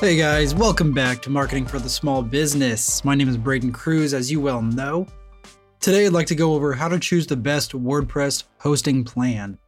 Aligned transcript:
Hey 0.00 0.16
guys, 0.16 0.54
welcome 0.54 0.94
back 0.94 1.20
to 1.20 1.28
Marketing 1.28 1.66
for 1.66 1.78
the 1.78 1.90
Small 1.90 2.22
Business. 2.22 3.04
My 3.04 3.14
name 3.14 3.28
is 3.28 3.36
Braden 3.36 3.70
Cruz, 3.70 4.14
as 4.14 4.32
you 4.32 4.40
well 4.40 4.62
know. 4.62 5.06
Today 5.78 6.06
I'd 6.06 6.14
like 6.14 6.26
to 6.28 6.34
go 6.34 6.54
over 6.54 6.72
how 6.72 6.88
to 6.88 6.98
choose 6.98 7.26
the 7.26 7.36
best 7.36 7.72
WordPress 7.72 8.44
hosting 8.60 9.04
plan. 9.04 9.58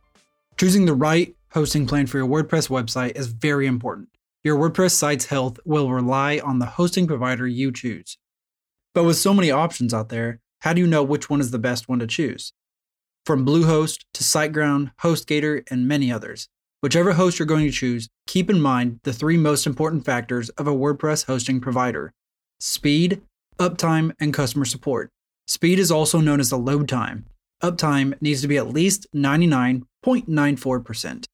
Choosing 0.57 0.87
the 0.87 0.95
right 0.95 1.37
hosting 1.51 1.87
plan 1.87 2.07
for 2.07 2.17
your 2.17 2.27
WordPress 2.27 2.71
website 2.71 3.15
is 3.15 3.27
very 3.27 3.67
important. 3.67 4.09
Your 4.43 4.57
WordPress 4.57 4.93
site's 4.93 5.27
health 5.27 5.61
will 5.67 5.93
rely 5.93 6.41
on 6.43 6.61
the 6.61 6.65
hosting 6.65 7.07
provider 7.07 7.47
you 7.47 7.71
choose. 7.71 8.17
But 8.95 9.05
with 9.05 9.19
so 9.19 9.35
many 9.35 9.51
options 9.51 9.93
out 9.93 10.09
there, 10.09 10.41
how 10.61 10.73
do 10.73 10.81
you 10.81 10.87
know 10.87 11.03
which 11.03 11.29
one 11.29 11.43
is 11.43 11.51
the 11.51 11.59
best 11.59 11.91
one 11.91 11.99
to 11.99 12.07
choose? 12.07 12.55
From 13.27 13.45
Bluehost 13.45 14.07
to 14.15 14.25
SiteGround, 14.25 14.93
HostGator, 15.03 15.63
and 15.71 15.87
many 15.87 16.11
others. 16.11 16.49
Whichever 16.83 17.13
host 17.13 17.39
you're 17.39 17.47
going 17.47 17.65
to 17.65 17.71
choose, 17.71 18.09
keep 18.27 18.51
in 18.51 18.61
mind 18.61 18.99
the 19.05 19.13
three 19.13 19.37
most 19.37 19.69
important 19.69 20.05
factors 20.05 20.49
of 20.51 20.67
a 20.67 20.75
WordPress 20.75 21.27
hosting 21.27 21.61
provider 21.61 22.13
speed, 22.59 23.23
uptime, 23.59 24.13
and 24.19 24.35
customer 24.35 24.65
support. 24.65 25.09
Speed 25.47 25.79
is 25.79 25.93
also 25.93 26.19
known 26.19 26.41
as 26.41 26.51
the 26.51 26.59
load 26.59 26.89
time. 26.89 27.27
Uptime 27.63 28.21
needs 28.21 28.43
to 28.43 28.49
be 28.49 28.57
at 28.57 28.67
least 28.67 29.07
99.94%. 29.15 31.25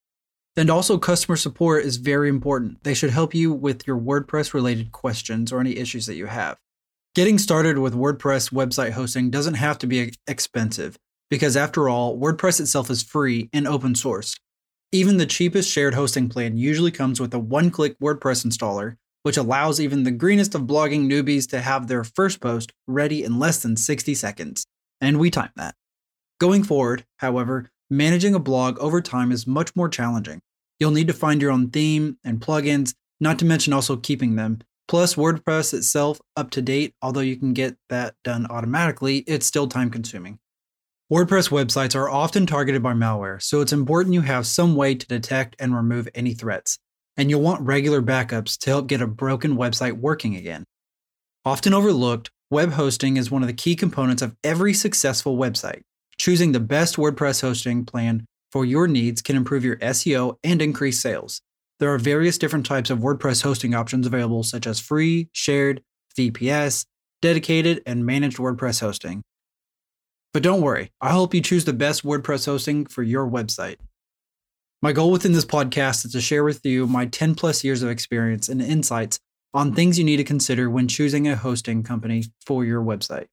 And 0.55 0.69
also, 0.69 0.99
customer 0.99 1.35
support 1.35 1.83
is 1.83 1.97
very 1.97 2.29
important. 2.29 2.83
They 2.83 2.93
should 2.93 3.09
help 3.09 3.33
you 3.33 3.51
with 3.51 3.87
your 3.87 3.97
WordPress 3.97 4.53
related 4.53 4.91
questions 4.91 5.51
or 5.51 5.59
any 5.59 5.77
issues 5.77 6.05
that 6.05 6.15
you 6.15 6.27
have. 6.27 6.57
Getting 7.15 7.39
started 7.39 7.79
with 7.79 7.95
WordPress 7.95 8.53
website 8.53 8.91
hosting 8.91 9.31
doesn't 9.31 9.55
have 9.55 9.79
to 9.79 9.87
be 9.87 10.13
expensive 10.27 10.95
because, 11.27 11.57
after 11.57 11.89
all, 11.89 12.19
WordPress 12.19 12.59
itself 12.59 12.91
is 12.91 13.01
free 13.01 13.49
and 13.51 13.67
open 13.67 13.95
source. 13.95 14.35
Even 14.91 15.17
the 15.17 15.27
cheapest 15.27 15.69
shared 15.69 15.93
hosting 15.93 16.29
plan 16.29 16.57
usually 16.57 16.89
comes 16.89 17.19
with 17.19 17.31
a 17.35 17.39
one 17.39 17.69
click 17.69 17.95
WordPress 17.99 18.43
installer, 18.43 18.95
which 19.21 19.37
allows 19.37 19.79
even 19.79 20.03
the 20.03 20.09
greenest 20.09 20.55
of 20.55 20.63
blogging 20.63 21.07
newbies 21.07 21.47
to 21.49 21.61
have 21.61 21.87
their 21.87 22.03
first 22.03 22.41
post 22.41 22.73
ready 22.87 23.23
in 23.23 23.37
less 23.37 23.61
than 23.61 23.77
60 23.77 24.15
seconds. 24.15 24.65
And 24.99 25.19
we 25.19 25.29
time 25.29 25.51
that. 25.57 25.75
Going 26.39 26.63
forward, 26.63 27.05
however, 27.17 27.69
managing 27.91 28.33
a 28.33 28.39
blog 28.39 28.79
over 28.79 28.99
time 28.99 29.31
is 29.31 29.45
much 29.45 29.75
more 29.75 29.89
challenging. 29.89 30.41
You'll 30.79 30.89
need 30.89 31.07
to 31.07 31.13
find 31.13 31.39
your 31.39 31.51
own 31.51 31.69
theme 31.69 32.17
and 32.23 32.39
plugins, 32.39 32.95
not 33.19 33.37
to 33.39 33.45
mention 33.45 33.73
also 33.73 33.95
keeping 33.95 34.37
them. 34.37 34.57
Plus, 34.87 35.13
WordPress 35.13 35.71
itself 35.71 36.19
up 36.35 36.49
to 36.49 36.63
date, 36.63 36.95
although 37.03 37.19
you 37.19 37.37
can 37.37 37.53
get 37.53 37.77
that 37.89 38.15
done 38.23 38.47
automatically, 38.49 39.19
it's 39.27 39.45
still 39.45 39.67
time 39.67 39.91
consuming. 39.91 40.39
WordPress 41.11 41.49
websites 41.49 41.95
are 41.95 42.07
often 42.07 42.45
targeted 42.45 42.83
by 42.83 42.93
malware, 42.93 43.41
so 43.41 43.61
it's 43.61 43.73
important 43.73 44.13
you 44.13 44.21
have 44.21 44.45
some 44.45 44.75
way 44.75 44.93
to 44.93 45.07
detect 45.07 45.55
and 45.57 45.75
remove 45.75 46.07
any 46.13 46.35
threats. 46.35 46.77
And 47.17 47.31
you'll 47.31 47.41
want 47.41 47.65
regular 47.65 47.99
backups 47.99 48.59
to 48.59 48.69
help 48.69 48.85
get 48.85 49.01
a 49.01 49.07
broken 49.07 49.57
website 49.57 49.93
working 49.93 50.35
again. 50.35 50.65
Often 51.43 51.73
overlooked, 51.73 52.29
web 52.51 52.73
hosting 52.73 53.17
is 53.17 53.31
one 53.31 53.41
of 53.41 53.47
the 53.47 53.55
key 53.55 53.75
components 53.75 54.21
of 54.21 54.35
every 54.43 54.71
successful 54.75 55.35
website. 55.35 55.81
Choosing 56.19 56.51
the 56.51 56.59
best 56.59 56.97
WordPress 56.97 57.41
hosting 57.41 57.85
plan 57.85 58.27
for 58.51 58.63
your 58.63 58.87
needs 58.87 59.23
can 59.23 59.35
improve 59.35 59.65
your 59.65 59.77
SEO 59.77 60.35
and 60.43 60.61
increase 60.61 60.99
sales. 60.99 61.41
There 61.79 61.91
are 61.91 61.97
various 61.97 62.37
different 62.37 62.67
types 62.67 62.91
of 62.91 62.99
WordPress 62.99 63.41
hosting 63.41 63.73
options 63.73 64.05
available, 64.05 64.43
such 64.43 64.67
as 64.67 64.79
free, 64.79 65.29
shared, 65.31 65.81
VPS, 66.15 66.85
dedicated, 67.19 67.81
and 67.87 68.05
managed 68.05 68.37
WordPress 68.37 68.81
hosting. 68.81 69.23
But 70.33 70.43
don't 70.43 70.61
worry, 70.61 70.91
I'll 71.01 71.11
help 71.11 71.33
you 71.33 71.41
choose 71.41 71.65
the 71.65 71.73
best 71.73 72.03
WordPress 72.03 72.45
hosting 72.45 72.85
for 72.85 73.01
your 73.01 73.27
website. 73.27 73.77
My 74.81 74.93
goal 74.93 75.11
within 75.11 75.33
this 75.33 75.45
podcast 75.45 76.05
is 76.05 76.11
to 76.11 76.21
share 76.21 76.43
with 76.43 76.65
you 76.65 76.87
my 76.87 77.05
10 77.05 77.35
plus 77.35 77.63
years 77.63 77.81
of 77.81 77.89
experience 77.89 78.47
and 78.47 78.61
insights 78.61 79.19
on 79.53 79.73
things 79.73 79.97
you 79.97 80.05
need 80.05 80.17
to 80.17 80.23
consider 80.23 80.69
when 80.69 80.87
choosing 80.87 81.27
a 81.27 81.35
hosting 81.35 81.83
company 81.83 82.25
for 82.45 82.63
your 82.63 82.81
website. 82.83 83.25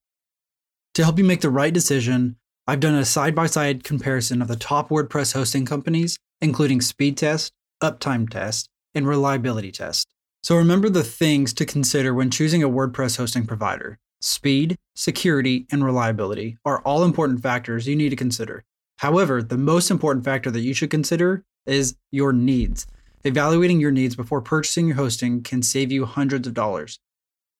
To 0.94 1.04
help 1.04 1.18
you 1.18 1.24
make 1.24 1.42
the 1.42 1.50
right 1.50 1.72
decision, 1.72 2.36
I've 2.66 2.80
done 2.80 2.94
a 2.94 3.04
side 3.04 3.34
by 3.34 3.46
side 3.46 3.84
comparison 3.84 4.40
of 4.40 4.48
the 4.48 4.56
top 4.56 4.88
WordPress 4.88 5.34
hosting 5.34 5.66
companies, 5.66 6.18
including 6.40 6.80
speed 6.80 7.16
test, 7.18 7.52
uptime 7.82 8.28
test, 8.28 8.70
and 8.94 9.06
reliability 9.06 9.70
test. 9.70 10.08
So 10.42 10.56
remember 10.56 10.88
the 10.88 11.04
things 11.04 11.52
to 11.54 11.66
consider 11.66 12.14
when 12.14 12.30
choosing 12.30 12.62
a 12.62 12.68
WordPress 12.68 13.18
hosting 13.18 13.46
provider. 13.46 13.98
Speed, 14.26 14.76
security, 14.96 15.66
and 15.70 15.84
reliability 15.84 16.58
are 16.64 16.80
all 16.80 17.04
important 17.04 17.40
factors 17.40 17.86
you 17.86 17.94
need 17.94 18.08
to 18.08 18.16
consider. 18.16 18.64
However, 18.96 19.40
the 19.40 19.56
most 19.56 19.88
important 19.88 20.24
factor 20.24 20.50
that 20.50 20.62
you 20.62 20.74
should 20.74 20.90
consider 20.90 21.44
is 21.64 21.94
your 22.10 22.32
needs. 22.32 22.88
Evaluating 23.22 23.78
your 23.78 23.92
needs 23.92 24.16
before 24.16 24.42
purchasing 24.42 24.88
your 24.88 24.96
hosting 24.96 25.44
can 25.44 25.62
save 25.62 25.92
you 25.92 26.06
hundreds 26.06 26.48
of 26.48 26.54
dollars. 26.54 26.98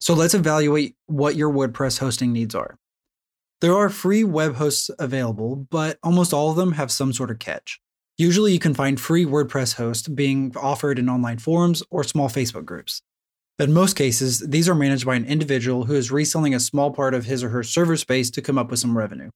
So 0.00 0.12
let's 0.12 0.34
evaluate 0.34 0.96
what 1.06 1.36
your 1.36 1.52
WordPress 1.52 2.00
hosting 2.00 2.32
needs 2.32 2.56
are. 2.56 2.76
There 3.60 3.76
are 3.76 3.88
free 3.88 4.24
web 4.24 4.56
hosts 4.56 4.90
available, 4.98 5.68
but 5.70 6.00
almost 6.02 6.34
all 6.34 6.50
of 6.50 6.56
them 6.56 6.72
have 6.72 6.90
some 6.90 7.12
sort 7.12 7.30
of 7.30 7.38
catch. 7.38 7.78
Usually, 8.18 8.52
you 8.52 8.58
can 8.58 8.74
find 8.74 9.00
free 9.00 9.24
WordPress 9.24 9.76
hosts 9.76 10.08
being 10.08 10.52
offered 10.56 10.98
in 10.98 11.08
online 11.08 11.38
forums 11.38 11.84
or 11.92 12.02
small 12.02 12.28
Facebook 12.28 12.64
groups. 12.64 13.02
But 13.58 13.68
in 13.68 13.74
most 13.74 13.94
cases, 13.94 14.40
these 14.40 14.68
are 14.68 14.74
managed 14.74 15.06
by 15.06 15.14
an 15.14 15.24
individual 15.24 15.84
who 15.84 15.94
is 15.94 16.10
reselling 16.10 16.54
a 16.54 16.60
small 16.60 16.90
part 16.90 17.14
of 17.14 17.24
his 17.24 17.42
or 17.42 17.48
her 17.48 17.62
server 17.62 17.96
space 17.96 18.30
to 18.30 18.42
come 18.42 18.58
up 18.58 18.70
with 18.70 18.80
some 18.80 18.98
revenue. 18.98 19.30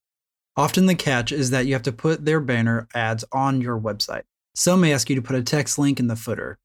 Often 0.57 0.87
the 0.87 0.95
catch 0.95 1.33
is 1.33 1.51
that 1.51 1.67
you 1.67 1.73
have 1.73 1.83
to 1.85 1.93
put 1.93 2.25
their 2.25 2.41
banner 2.41 2.87
ads 2.95 3.25
on 3.33 3.61
your 3.61 3.81
website. 3.81 4.25
Some 4.55 4.83
may 4.83 4.93
ask 4.93 5.09
you 5.09 5.17
to 5.17 5.23
put 5.23 5.37
a 5.37 5.43
text 5.43 5.79
link 5.79 5.99
in 5.99 6.09
the 6.09 6.17
footer. 6.17 6.59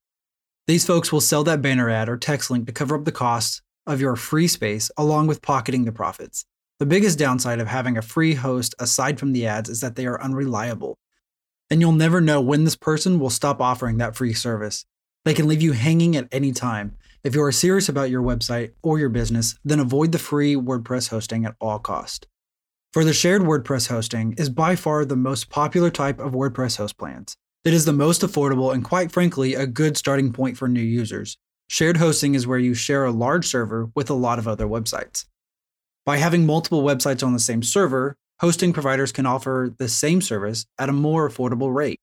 These 0.67 0.85
folks 0.85 1.13
will 1.13 1.21
sell 1.21 1.43
that 1.45 1.61
banner 1.61 1.89
ad 1.89 2.09
or 2.09 2.17
text 2.17 2.49
link 2.49 2.66
to 2.66 2.73
cover 2.73 2.95
up 2.95 3.05
the 3.05 3.11
costs 3.11 3.61
of 3.85 4.01
your 4.01 4.16
free 4.16 4.47
space 4.47 4.91
along 4.97 5.27
with 5.27 5.41
pocketing 5.41 5.85
the 5.85 5.91
profits. 5.91 6.45
The 6.79 6.85
biggest 6.85 7.17
downside 7.17 7.61
of 7.61 7.67
having 7.67 7.97
a 7.97 8.02
free 8.02 8.34
host 8.34 8.75
aside 8.79 9.17
from 9.17 9.31
the 9.31 9.47
ads 9.47 9.69
is 9.69 9.79
that 9.79 9.96
they 9.96 10.05
are 10.07 10.22
unreliable. 10.22 10.97
And 11.69 11.79
you'll 11.79 11.93
never 11.93 12.19
know 12.19 12.41
when 12.41 12.63
this 12.63 12.75
person 12.75 13.19
will 13.19 13.29
stop 13.29 13.61
offering 13.61 13.97
that 13.97 14.16
free 14.16 14.34
service. 14.34 14.85
They 15.23 15.34
can 15.34 15.47
leave 15.47 15.61
you 15.61 15.72
hanging 15.72 16.16
at 16.16 16.28
any 16.31 16.52
time, 16.52 16.97
if 17.25 17.33
you 17.33 17.41
are 17.41 17.51
serious 17.51 17.89
about 17.89 18.11
your 18.11 18.22
website 18.22 18.73
or 18.83 18.99
your 18.99 19.09
business, 19.09 19.57
then 19.66 19.79
avoid 19.79 20.11
the 20.11 20.19
free 20.19 20.55
WordPress 20.55 21.09
hosting 21.09 21.43
at 21.43 21.55
all 21.59 21.79
cost. 21.79 22.27
For 22.93 23.03
the 23.03 23.13
shared 23.13 23.41
WordPress 23.41 23.89
hosting 23.89 24.35
is 24.37 24.47
by 24.47 24.75
far 24.75 25.03
the 25.03 25.16
most 25.16 25.49
popular 25.49 25.89
type 25.89 26.19
of 26.19 26.33
WordPress 26.33 26.77
host 26.77 26.99
plans. 26.99 27.35
It 27.63 27.73
is 27.73 27.85
the 27.85 27.93
most 27.93 28.22
affordable 28.22 28.72
and 28.72 28.83
quite 28.83 29.11
frankly 29.11 29.55
a 29.55 29.66
good 29.66 29.97
starting 29.97 30.33
point 30.33 30.55
for 30.55 30.67
new 30.67 30.79
users. 30.79 31.35
Shared 31.67 31.97
hosting 31.97 32.35
is 32.35 32.45
where 32.45 32.59
you 32.59 32.75
share 32.75 33.05
a 33.05 33.11
large 33.11 33.47
server 33.47 33.89
with 33.95 34.11
a 34.11 34.13
lot 34.13 34.37
of 34.37 34.47
other 34.47 34.67
websites. 34.67 35.25
By 36.05 36.17
having 36.17 36.45
multiple 36.45 36.83
websites 36.83 37.25
on 37.25 37.33
the 37.33 37.39
same 37.39 37.63
server, 37.63 38.17
hosting 38.39 38.71
providers 38.71 39.11
can 39.11 39.25
offer 39.25 39.73
the 39.79 39.89
same 39.89 40.21
service 40.21 40.67
at 40.78 40.89
a 40.89 40.93
more 40.93 41.28
affordable 41.28 41.73
rate. 41.73 41.99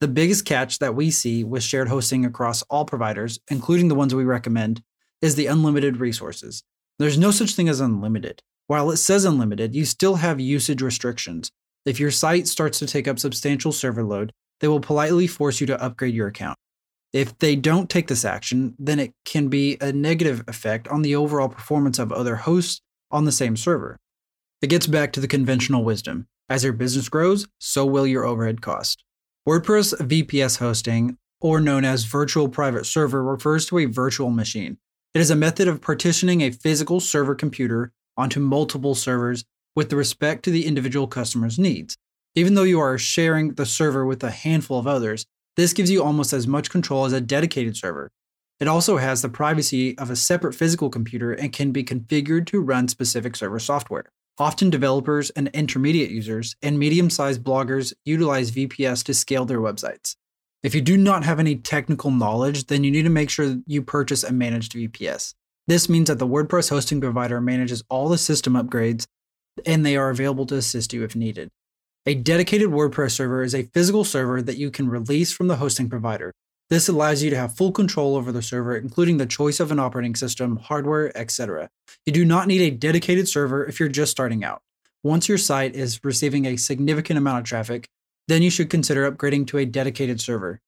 The 0.00 0.08
biggest 0.08 0.44
catch 0.44 0.80
that 0.80 0.94
we 0.94 1.10
see 1.10 1.44
with 1.44 1.62
shared 1.62 1.88
hosting 1.88 2.24
across 2.24 2.62
all 2.62 2.84
providers, 2.84 3.38
including 3.50 3.88
the 3.88 3.94
ones 3.94 4.14
we 4.14 4.24
recommend, 4.24 4.82
is 5.22 5.34
the 5.34 5.46
unlimited 5.46 5.98
resources. 5.98 6.62
There's 6.98 7.18
no 7.18 7.30
such 7.30 7.54
thing 7.54 7.68
as 7.68 7.80
unlimited. 7.80 8.42
While 8.66 8.90
it 8.90 8.96
says 8.96 9.24
unlimited, 9.24 9.74
you 9.74 9.84
still 9.84 10.16
have 10.16 10.40
usage 10.40 10.82
restrictions. 10.82 11.50
If 11.86 12.00
your 12.00 12.10
site 12.10 12.48
starts 12.48 12.78
to 12.78 12.86
take 12.86 13.06
up 13.06 13.18
substantial 13.18 13.72
server 13.72 14.02
load, 14.02 14.32
they 14.60 14.68
will 14.68 14.80
politely 14.80 15.26
force 15.26 15.60
you 15.60 15.66
to 15.68 15.82
upgrade 15.82 16.14
your 16.14 16.28
account. 16.28 16.56
If 17.12 17.38
they 17.38 17.56
don't 17.56 17.88
take 17.88 18.08
this 18.08 18.24
action, 18.24 18.74
then 18.78 18.98
it 18.98 19.12
can 19.24 19.48
be 19.48 19.76
a 19.80 19.92
negative 19.92 20.42
effect 20.48 20.88
on 20.88 21.02
the 21.02 21.14
overall 21.14 21.48
performance 21.48 21.98
of 21.98 22.10
other 22.10 22.36
hosts 22.36 22.80
on 23.10 23.24
the 23.24 23.32
same 23.32 23.56
server. 23.56 23.98
It 24.60 24.68
gets 24.68 24.86
back 24.86 25.12
to 25.12 25.20
the 25.20 25.28
conventional 25.28 25.84
wisdom. 25.84 26.26
As 26.48 26.64
your 26.64 26.72
business 26.72 27.08
grows, 27.08 27.46
so 27.58 27.86
will 27.86 28.06
your 28.06 28.24
overhead 28.24 28.62
cost. 28.62 29.04
WordPress 29.46 29.92
VPS 30.00 30.58
hosting, 30.58 31.18
or 31.38 31.60
known 31.60 31.84
as 31.84 32.04
virtual 32.04 32.48
private 32.48 32.86
server, 32.86 33.22
refers 33.22 33.66
to 33.66 33.76
a 33.76 33.84
virtual 33.84 34.30
machine. 34.30 34.78
It 35.12 35.20
is 35.20 35.30
a 35.30 35.36
method 35.36 35.68
of 35.68 35.82
partitioning 35.82 36.40
a 36.40 36.50
physical 36.50 36.98
server 36.98 37.34
computer 37.34 37.92
onto 38.16 38.40
multiple 38.40 38.94
servers 38.94 39.44
with 39.76 39.92
respect 39.92 40.44
to 40.44 40.50
the 40.50 40.64
individual 40.64 41.06
customer's 41.06 41.58
needs. 41.58 41.98
Even 42.34 42.54
though 42.54 42.62
you 42.62 42.80
are 42.80 42.96
sharing 42.96 43.52
the 43.52 43.66
server 43.66 44.06
with 44.06 44.24
a 44.24 44.30
handful 44.30 44.78
of 44.78 44.86
others, 44.86 45.26
this 45.56 45.74
gives 45.74 45.90
you 45.90 46.02
almost 46.02 46.32
as 46.32 46.46
much 46.46 46.70
control 46.70 47.04
as 47.04 47.12
a 47.12 47.20
dedicated 47.20 47.76
server. 47.76 48.10
It 48.60 48.66
also 48.66 48.96
has 48.96 49.20
the 49.20 49.28
privacy 49.28 49.98
of 49.98 50.08
a 50.08 50.16
separate 50.16 50.54
physical 50.54 50.88
computer 50.88 51.32
and 51.34 51.52
can 51.52 51.70
be 51.70 51.84
configured 51.84 52.46
to 52.46 52.62
run 52.62 52.88
specific 52.88 53.36
server 53.36 53.58
software. 53.58 54.06
Often, 54.36 54.70
developers 54.70 55.30
and 55.30 55.48
intermediate 55.54 56.10
users 56.10 56.56
and 56.60 56.78
medium 56.78 57.08
sized 57.08 57.44
bloggers 57.44 57.92
utilize 58.04 58.50
VPS 58.50 59.04
to 59.04 59.14
scale 59.14 59.44
their 59.44 59.60
websites. 59.60 60.16
If 60.64 60.74
you 60.74 60.80
do 60.80 60.96
not 60.96 61.24
have 61.24 61.38
any 61.38 61.56
technical 61.56 62.10
knowledge, 62.10 62.66
then 62.66 62.82
you 62.82 62.90
need 62.90 63.02
to 63.02 63.10
make 63.10 63.30
sure 63.30 63.58
you 63.66 63.82
purchase 63.82 64.24
a 64.24 64.32
managed 64.32 64.72
VPS. 64.72 65.34
This 65.68 65.88
means 65.88 66.08
that 66.08 66.18
the 66.18 66.26
WordPress 66.26 66.70
hosting 66.70 67.00
provider 67.00 67.40
manages 67.40 67.84
all 67.88 68.08
the 68.08 68.18
system 68.18 68.54
upgrades 68.54 69.06
and 69.64 69.84
they 69.84 69.96
are 69.96 70.10
available 70.10 70.46
to 70.46 70.56
assist 70.56 70.92
you 70.92 71.04
if 71.04 71.14
needed. 71.14 71.48
A 72.06 72.14
dedicated 72.14 72.68
WordPress 72.70 73.12
server 73.12 73.42
is 73.42 73.54
a 73.54 73.68
physical 73.72 74.04
server 74.04 74.42
that 74.42 74.58
you 74.58 74.70
can 74.70 74.88
release 74.88 75.32
from 75.32 75.46
the 75.46 75.56
hosting 75.56 75.88
provider. 75.88 76.32
This 76.70 76.88
allows 76.88 77.22
you 77.22 77.30
to 77.30 77.36
have 77.36 77.56
full 77.56 77.72
control 77.72 78.16
over 78.16 78.32
the 78.32 78.42
server, 78.42 78.76
including 78.76 79.18
the 79.18 79.26
choice 79.26 79.60
of 79.60 79.70
an 79.70 79.78
operating 79.78 80.14
system, 80.14 80.56
hardware, 80.56 81.16
etc. 81.16 81.68
You 82.06 82.12
do 82.12 82.24
not 82.24 82.46
need 82.46 82.62
a 82.62 82.74
dedicated 82.74 83.28
server 83.28 83.64
if 83.66 83.78
you're 83.78 83.88
just 83.88 84.12
starting 84.12 84.42
out. 84.42 84.62
Once 85.02 85.28
your 85.28 85.38
site 85.38 85.76
is 85.76 86.02
receiving 86.02 86.46
a 86.46 86.56
significant 86.56 87.18
amount 87.18 87.40
of 87.40 87.44
traffic, 87.44 87.86
then 88.28 88.42
you 88.42 88.50
should 88.50 88.70
consider 88.70 89.10
upgrading 89.10 89.46
to 89.48 89.58
a 89.58 89.66
dedicated 89.66 90.20
server. 90.20 90.60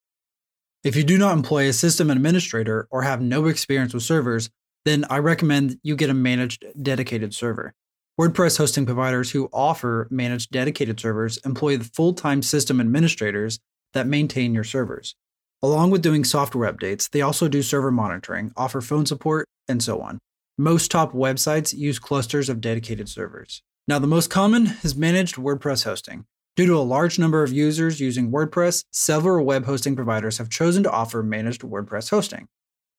If 0.85 0.95
you 0.95 1.03
do 1.03 1.17
not 1.17 1.37
employ 1.37 1.69
a 1.69 1.73
system 1.73 2.11
administrator 2.11 2.87
or 2.91 3.03
have 3.03 3.23
no 3.23 3.47
experience 3.47 3.95
with 3.95 4.03
servers, 4.03 4.51
then 4.85 5.05
I 5.11 5.19
recommend 5.19 5.79
you 5.83 5.97
get 5.97 6.11
a 6.11 6.15
managed 6.15 6.65
dedicated 6.81 7.35
server. 7.35 7.73
WordPress 8.21 8.59
hosting 8.59 8.87
providers 8.87 9.33
who 9.33 9.49
offer 9.53 10.07
managed 10.11 10.51
dedicated 10.51 11.01
servers 11.01 11.39
employ 11.39 11.77
the 11.77 11.85
full 11.85 12.13
time 12.13 12.43
system 12.43 12.81
administrators 12.81 13.59
that 13.95 14.07
maintain 14.07 14.55
your 14.55 14.65
servers. 14.65 15.17
Along 15.63 15.91
with 15.91 16.03
doing 16.03 16.23
software 16.23 16.71
updates, 16.71 17.11
they 17.11 17.23
also 17.23 17.49
do 17.49 17.63
server 17.63 17.91
monitoring, 17.91 18.53
offer 18.57 18.81
phone 18.81 19.07
support, 19.07 19.49
and 19.69 19.83
so 19.83 20.01
on. 20.01 20.19
Most 20.59 20.91
top 20.91 21.13
websites 21.13 21.77
use 21.77 21.99
clusters 21.99 22.49
of 22.49 22.61
dedicated 22.61 23.09
servers. 23.09 23.63
Now, 23.89 23.99
the 23.99 24.07
most 24.07 24.29
common 24.29 24.77
is 24.83 24.97
managed 24.97 25.37
WordPress 25.37 25.85
hosting. 25.85 26.27
Due 26.57 26.67
to 26.67 26.77
a 26.77 26.81
large 26.81 27.19
number 27.19 27.43
of 27.43 27.53
users 27.53 28.01
using 28.01 28.31
WordPress, 28.31 28.85
several 28.91 29.45
web 29.45 29.65
hosting 29.65 29.95
providers 29.95 30.39
have 30.39 30.49
chosen 30.49 30.83
to 30.83 30.91
offer 30.91 31.23
managed 31.23 31.63
WordPress 31.63 32.11
hosting. 32.11 32.49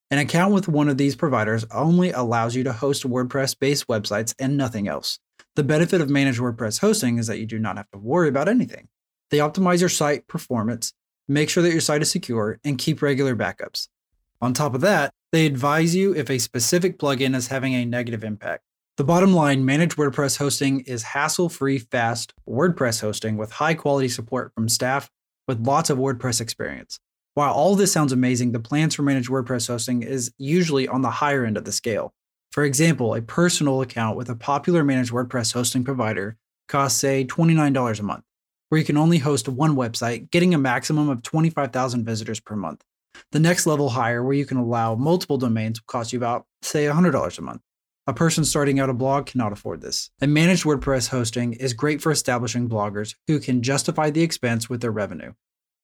An 0.09 0.19
account 0.19 0.53
with 0.53 0.67
one 0.67 0.87
of 0.87 0.97
these 0.97 1.15
providers 1.15 1.65
only 1.71 2.11
allows 2.11 2.55
you 2.55 2.63
to 2.63 2.71
host 2.71 3.03
WordPress 3.03 3.57
based 3.59 3.87
websites 3.87 4.33
and 4.39 4.55
nothing 4.55 4.87
else. 4.87 5.19
The 5.55 5.63
benefit 5.63 6.01
of 6.01 6.09
managed 6.09 6.39
WordPress 6.39 6.79
hosting 6.79 7.17
is 7.17 7.27
that 7.27 7.39
you 7.39 7.45
do 7.45 7.59
not 7.59 7.77
have 7.77 7.89
to 7.91 7.97
worry 7.97 8.29
about 8.29 8.47
anything. 8.47 8.87
They 9.31 9.39
optimize 9.39 9.79
your 9.79 9.89
site 9.89 10.27
performance, 10.27 10.93
make 11.27 11.49
sure 11.49 11.63
that 11.63 11.71
your 11.71 11.81
site 11.81 12.01
is 12.01 12.11
secure, 12.11 12.59
and 12.63 12.77
keep 12.77 13.01
regular 13.01 13.35
backups. 13.35 13.87
On 14.41 14.53
top 14.53 14.75
of 14.75 14.81
that, 14.81 15.11
they 15.31 15.45
advise 15.45 15.95
you 15.95 16.15
if 16.15 16.29
a 16.29 16.37
specific 16.37 16.97
plugin 16.97 17.35
is 17.35 17.47
having 17.47 17.73
a 17.73 17.85
negative 17.85 18.23
impact. 18.23 18.63
The 18.97 19.03
bottom 19.03 19.33
line 19.33 19.65
managed 19.65 19.97
WordPress 19.97 20.37
hosting 20.37 20.79
is 20.81 21.03
hassle 21.03 21.49
free, 21.49 21.77
fast 21.77 22.33
WordPress 22.47 23.01
hosting 23.01 23.37
with 23.37 23.51
high 23.51 23.75
quality 23.75 24.09
support 24.09 24.53
from 24.55 24.69
staff 24.69 25.11
with 25.47 25.65
lots 25.65 25.89
of 25.89 25.97
WordPress 25.97 26.41
experience. 26.41 26.99
While 27.35 27.53
all 27.53 27.75
this 27.75 27.91
sounds 27.91 28.11
amazing, 28.11 28.53
the 28.53 28.59
plans 28.59 28.95
for 28.95 29.03
managed 29.03 29.29
WordPress 29.29 29.67
hosting 29.67 30.01
is 30.01 30.31
usually 30.39 30.87
on 30.87 31.03
the 31.03 31.11
higher 31.11 31.45
end 31.45 31.57
of 31.57 31.65
the 31.65 31.71
scale. 31.71 32.13
For 32.51 32.63
example, 32.63 33.13
a 33.13 33.21
personal 33.21 33.81
account 33.81 34.17
with 34.17 34.29
a 34.29 34.35
popular 34.35 34.83
managed 34.83 35.11
WordPress 35.11 35.53
hosting 35.53 35.83
provider 35.83 36.37
costs, 36.67 36.99
say, 36.99 37.23
$29 37.23 37.99
a 37.99 38.03
month, 38.03 38.23
where 38.69 38.79
you 38.79 38.85
can 38.85 38.97
only 38.97 39.17
host 39.17 39.47
one 39.47 39.75
website, 39.75 40.29
getting 40.31 40.53
a 40.53 40.57
maximum 40.57 41.09
of 41.09 41.23
25,000 41.23 42.05
visitors 42.05 42.39
per 42.39 42.55
month. 42.55 42.83
The 43.31 43.39
next 43.39 43.65
level 43.65 43.89
higher, 43.89 44.23
where 44.23 44.35
you 44.35 44.45
can 44.45 44.57
allow 44.57 44.95
multiple 44.95 45.37
domains, 45.37 45.79
will 45.79 45.85
cost 45.87 46.13
you 46.13 46.19
about, 46.19 46.45
say, 46.61 46.85
$100 46.85 47.37
a 47.37 47.41
month. 47.41 47.61
A 48.09 48.13
person 48.13 48.45
starting 48.45 48.79
out 48.79 48.89
a 48.89 48.93
blog 48.93 49.25
cannot 49.25 49.51
afford 49.51 49.81
this. 49.81 50.11
And 50.21 50.33
managed 50.33 50.63
WordPress 50.63 51.09
hosting 51.09 51.53
is 51.53 51.73
great 51.73 52.01
for 52.01 52.11
establishing 52.11 52.69
bloggers 52.69 53.15
who 53.27 53.39
can 53.39 53.61
justify 53.61 54.09
the 54.11 54.23
expense 54.23 54.69
with 54.69 54.79
their 54.79 54.91
revenue. 54.91 55.33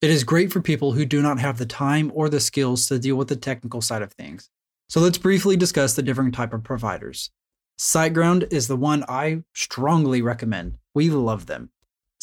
It 0.01 0.09
is 0.09 0.23
great 0.23 0.51
for 0.51 0.61
people 0.61 0.93
who 0.93 1.05
do 1.05 1.21
not 1.21 1.39
have 1.39 1.57
the 1.57 1.65
time 1.65 2.11
or 2.15 2.29
the 2.29 2.39
skills 2.39 2.87
to 2.87 2.99
deal 2.99 3.17
with 3.17 3.27
the 3.27 3.35
technical 3.35 3.81
side 3.81 4.01
of 4.01 4.13
things. 4.13 4.49
So 4.87 5.01
let's 5.01 5.17
briefly 5.17 5.57
discuss 5.57 5.95
the 5.95 6.01
different 6.01 6.33
type 6.33 6.53
of 6.53 6.63
providers. 6.63 7.29
SiteGround 7.77 8.53
is 8.53 8.67
the 8.67 8.77
one 8.77 9.03
I 9.09 9.43
strongly 9.53 10.21
recommend. 10.21 10.77
We 10.93 11.09
love 11.09 11.47
them. 11.47 11.71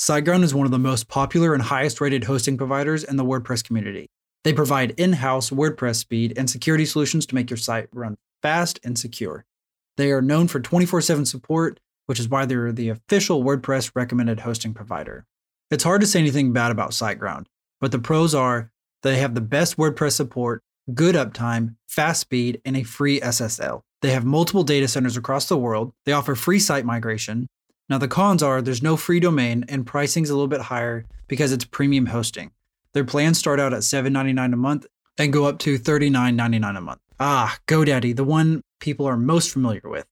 SiteGround 0.00 0.44
is 0.44 0.54
one 0.54 0.64
of 0.64 0.70
the 0.70 0.78
most 0.78 1.08
popular 1.08 1.52
and 1.52 1.62
highest 1.62 2.00
rated 2.00 2.24
hosting 2.24 2.56
providers 2.56 3.04
in 3.04 3.16
the 3.16 3.24
WordPress 3.24 3.62
community. 3.62 4.08
They 4.44 4.54
provide 4.54 4.92
in 4.92 5.12
house 5.12 5.50
WordPress 5.50 5.96
speed 5.96 6.32
and 6.38 6.48
security 6.48 6.86
solutions 6.86 7.26
to 7.26 7.34
make 7.34 7.50
your 7.50 7.58
site 7.58 7.90
run 7.92 8.16
fast 8.40 8.80
and 8.82 8.98
secure. 8.98 9.44
They 9.98 10.10
are 10.10 10.22
known 10.22 10.48
for 10.48 10.58
24 10.58 11.02
7 11.02 11.26
support, 11.26 11.80
which 12.06 12.18
is 12.18 12.30
why 12.30 12.46
they're 12.46 12.72
the 12.72 12.88
official 12.88 13.44
WordPress 13.44 13.90
recommended 13.94 14.40
hosting 14.40 14.72
provider. 14.72 15.26
It's 15.70 15.84
hard 15.84 16.00
to 16.00 16.06
say 16.06 16.20
anything 16.20 16.54
bad 16.54 16.72
about 16.72 16.92
SiteGround. 16.92 17.44
But 17.78 17.92
the 17.92 17.98
pros 17.98 18.34
are 18.34 18.72
they 19.02 19.18
have 19.18 19.34
the 19.34 19.42
best 19.42 19.76
WordPress 19.76 20.12
support, 20.12 20.62
good 20.94 21.14
uptime, 21.14 21.76
fast 21.86 22.22
speed, 22.22 22.62
and 22.64 22.74
a 22.74 22.84
free 22.84 23.20
SSL. 23.20 23.82
They 24.00 24.12
have 24.12 24.24
multiple 24.24 24.64
data 24.64 24.88
centers 24.88 25.18
across 25.18 25.46
the 25.46 25.58
world. 25.58 25.92
They 26.06 26.12
offer 26.12 26.34
free 26.34 26.58
site 26.58 26.86
migration. 26.86 27.48
Now, 27.90 27.98
the 27.98 28.06
cons 28.06 28.40
are 28.40 28.62
there's 28.62 28.84
no 28.84 28.96
free 28.96 29.18
domain 29.18 29.64
and 29.68 29.84
pricing's 29.84 30.30
a 30.30 30.34
little 30.34 30.46
bit 30.46 30.60
higher 30.60 31.04
because 31.26 31.50
it's 31.50 31.64
premium 31.64 32.06
hosting. 32.06 32.52
Their 32.92 33.04
plans 33.04 33.36
start 33.36 33.58
out 33.58 33.72
at 33.72 33.80
$7.99 33.80 34.52
a 34.52 34.56
month 34.56 34.86
and 35.18 35.32
go 35.32 35.46
up 35.46 35.58
to 35.60 35.76
$39.99 35.76 36.78
a 36.78 36.80
month. 36.80 37.00
Ah, 37.18 37.58
GoDaddy, 37.66 38.14
the 38.14 38.22
one 38.22 38.62
people 38.78 39.06
are 39.06 39.16
most 39.16 39.50
familiar 39.50 39.82
with. 39.84 40.06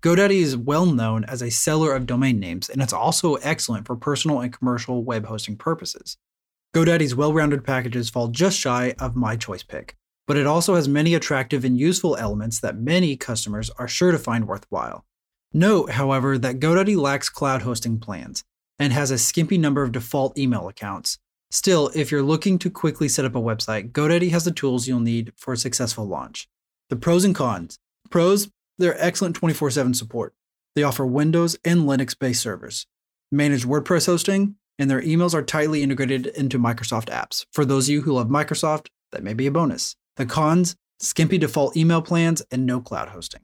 GoDaddy 0.00 0.40
is 0.42 0.56
well 0.56 0.86
known 0.86 1.24
as 1.24 1.42
a 1.42 1.50
seller 1.50 1.92
of 1.92 2.06
domain 2.06 2.38
names, 2.38 2.68
and 2.68 2.80
it's 2.80 2.92
also 2.92 3.34
excellent 3.36 3.86
for 3.86 3.96
personal 3.96 4.40
and 4.40 4.52
commercial 4.52 5.02
web 5.02 5.26
hosting 5.26 5.56
purposes. 5.56 6.16
GoDaddy's 6.72 7.16
well 7.16 7.32
rounded 7.32 7.64
packages 7.64 8.10
fall 8.10 8.28
just 8.28 8.58
shy 8.58 8.94
of 9.00 9.16
my 9.16 9.34
choice 9.34 9.64
pick, 9.64 9.96
but 10.28 10.36
it 10.36 10.46
also 10.46 10.76
has 10.76 10.88
many 10.88 11.14
attractive 11.14 11.64
and 11.64 11.76
useful 11.76 12.16
elements 12.16 12.60
that 12.60 12.76
many 12.76 13.16
customers 13.16 13.70
are 13.70 13.88
sure 13.88 14.12
to 14.12 14.18
find 14.20 14.46
worthwhile. 14.46 15.04
Note, 15.56 15.92
however, 15.92 16.36
that 16.36 16.58
GoDaddy 16.58 16.96
lacks 16.96 17.28
cloud 17.28 17.62
hosting 17.62 18.00
plans 18.00 18.42
and 18.76 18.92
has 18.92 19.12
a 19.12 19.18
skimpy 19.18 19.56
number 19.56 19.84
of 19.84 19.92
default 19.92 20.36
email 20.36 20.66
accounts. 20.66 21.18
Still, 21.52 21.92
if 21.94 22.10
you're 22.10 22.24
looking 22.24 22.58
to 22.58 22.68
quickly 22.68 23.08
set 23.08 23.24
up 23.24 23.36
a 23.36 23.40
website, 23.40 23.92
GoDaddy 23.92 24.30
has 24.32 24.44
the 24.44 24.50
tools 24.50 24.88
you'll 24.88 24.98
need 24.98 25.32
for 25.36 25.52
a 25.52 25.56
successful 25.56 26.08
launch. 26.08 26.48
The 26.90 26.96
pros 26.96 27.24
and 27.24 27.36
cons. 27.36 27.78
Pros, 28.10 28.50
they're 28.78 29.00
excellent 29.00 29.36
24 29.36 29.70
7 29.70 29.94
support. 29.94 30.34
They 30.74 30.82
offer 30.82 31.06
Windows 31.06 31.56
and 31.64 31.82
Linux 31.82 32.18
based 32.18 32.42
servers. 32.42 32.88
Managed 33.30 33.64
WordPress 33.64 34.06
hosting, 34.06 34.56
and 34.76 34.90
their 34.90 35.02
emails 35.02 35.34
are 35.34 35.42
tightly 35.42 35.84
integrated 35.84 36.26
into 36.26 36.58
Microsoft 36.58 37.06
apps. 37.10 37.46
For 37.52 37.64
those 37.64 37.86
of 37.86 37.92
you 37.92 38.02
who 38.02 38.14
love 38.14 38.26
Microsoft, 38.26 38.88
that 39.12 39.22
may 39.22 39.34
be 39.34 39.46
a 39.46 39.52
bonus. 39.52 39.94
The 40.16 40.26
cons 40.26 40.74
skimpy 40.98 41.38
default 41.38 41.76
email 41.76 42.02
plans 42.02 42.42
and 42.50 42.66
no 42.66 42.80
cloud 42.80 43.10
hosting. 43.10 43.42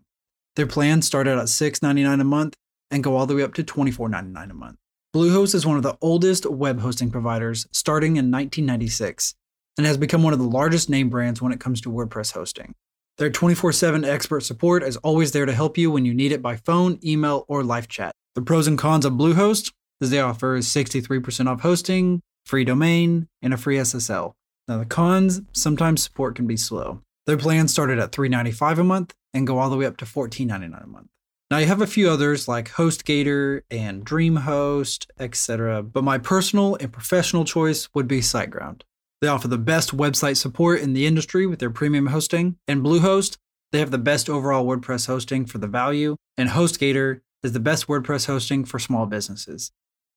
Their 0.57 0.66
plans 0.66 1.07
start 1.07 1.28
out 1.28 1.38
at 1.38 1.47
$6.99 1.47 2.21
a 2.21 2.25
month 2.25 2.57
and 2.90 3.04
go 3.04 3.16
all 3.16 3.26
the 3.26 3.37
way 3.37 3.42
up 3.42 3.54
to 3.54 3.64
$24.99 3.64 4.50
a 4.50 4.54
month. 4.54 4.76
Bluehost 5.14 5.54
is 5.54 5.66
one 5.66 5.76
of 5.76 5.83
the 5.83 5.97
oldest 6.00 6.47
web 6.47 6.80
hosting 6.80 7.11
providers, 7.11 7.66
starting 7.73 8.12
in 8.12 8.30
1996, 8.30 9.35
and 9.76 9.87
has 9.87 9.97
become 9.97 10.23
one 10.23 10.33
of 10.33 10.38
the 10.38 10.45
largest 10.45 10.88
name 10.88 11.09
brands 11.09 11.42
when 11.42 11.52
it 11.52 11.61
comes 11.61 11.80
to 11.80 11.90
WordPress 11.90 12.33
hosting. 12.33 12.75
Their 13.19 13.30
24 13.30 13.73
7 13.73 14.04
expert 14.04 14.40
support 14.40 14.83
is 14.83 14.97
always 14.99 15.33
there 15.33 15.47
to 15.47 15.52
help 15.52 15.76
you 15.76 15.90
when 15.90 16.04
you 16.04 16.14
need 16.14 16.33
it 16.33 16.42
by 16.42 16.57
phone, 16.57 16.99
email, 17.04 17.45
or 17.49 17.62
live 17.62 17.88
chat. 17.88 18.14
The 18.35 18.42
pros 18.42 18.66
and 18.66 18.78
cons 18.78 19.04
of 19.04 19.14
Bluehost 19.14 19.73
as 20.00 20.11
they 20.11 20.21
offer 20.21 20.59
63% 20.59 21.47
off 21.47 21.61
hosting, 21.61 22.21
free 22.47 22.64
domain, 22.64 23.28
and 23.42 23.52
a 23.52 23.57
free 23.57 23.76
SSL. 23.76 24.33
Now, 24.69 24.78
the 24.78 24.87
cons 24.87 25.42
sometimes 25.52 26.02
support 26.02 26.37
can 26.37 26.47
be 26.47 26.57
slow. 26.57 27.02
Their 27.30 27.38
plans 27.38 27.70
started 27.70 28.00
at 28.00 28.10
$3.95 28.10 28.80
a 28.80 28.82
month 28.82 29.14
and 29.32 29.46
go 29.46 29.58
all 29.58 29.70
the 29.70 29.76
way 29.76 29.87
up 29.87 29.96
to 29.99 30.04
$14.99 30.04 30.82
a 30.82 30.87
month. 30.88 31.06
Now 31.49 31.58
you 31.58 31.66
have 31.66 31.80
a 31.80 31.87
few 31.87 32.10
others 32.10 32.49
like 32.49 32.70
HostGator 32.70 33.60
and 33.70 34.04
DreamHost, 34.04 35.06
etc., 35.16 35.80
but 35.84 36.02
my 36.02 36.18
personal 36.18 36.75
and 36.80 36.92
professional 36.92 37.44
choice 37.44 37.88
would 37.94 38.08
be 38.08 38.18
SiteGround. 38.18 38.82
They 39.20 39.28
offer 39.28 39.46
the 39.46 39.58
best 39.58 39.96
website 39.96 40.38
support 40.38 40.80
in 40.80 40.92
the 40.92 41.06
industry 41.06 41.46
with 41.46 41.60
their 41.60 41.70
premium 41.70 42.08
hosting, 42.08 42.56
and 42.66 42.82
Bluehost, 42.82 43.37
they 43.70 43.78
have 43.78 43.92
the 43.92 43.99
best 43.99 44.28
overall 44.28 44.66
WordPress 44.66 45.06
hosting 45.06 45.46
for 45.46 45.58
the 45.58 45.68
value, 45.68 46.16
and 46.37 46.49
HostGator 46.49 47.20
is 47.44 47.52
the 47.52 47.60
best 47.60 47.87
WordPress 47.87 48.26
hosting 48.26 48.64
for 48.64 48.80
small 48.80 49.06
businesses. 49.06 49.70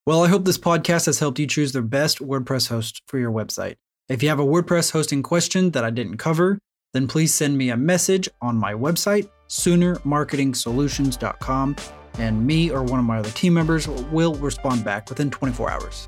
Well, 0.08 0.24
I 0.24 0.29
hope 0.29 0.46
this 0.46 0.58
podcast 0.58 1.05
has 1.05 1.20
helped 1.20 1.38
you 1.38 1.46
choose 1.46 1.74
the 1.74 1.84
best 1.84 2.17
WordPress 2.17 2.70
host 2.70 3.03
for 3.05 3.20
your 3.20 3.32
website. 3.32 3.75
If 4.10 4.24
you 4.24 4.29
have 4.29 4.39
a 4.39 4.46
WordPress 4.48 4.93
hosting 4.93 5.22
question 5.22 5.70
that 5.74 5.84
I 5.84 5.91
didn't 5.91 6.17
cover, 6.17 6.58
then 6.93 7.07
please 7.07 7.33
send 7.33 7.57
me 7.57 7.71
a 7.71 7.77
message 7.77 8.29
on 8.41 8.57
my 8.57 8.73
website, 8.73 9.29
soonermarketingsolutions.com, 9.50 11.75
and 12.19 12.45
me 12.45 12.69
or 12.71 12.83
one 12.83 13.00
of 13.00 13.05
my 13.05 13.17
other 13.19 13.31
team 13.31 13.53
members 13.53 13.88
will 13.88 14.35
respond 14.35 14.85
back 14.85 15.09
within 15.09 15.29
24 15.29 15.71
hours. 15.71 16.07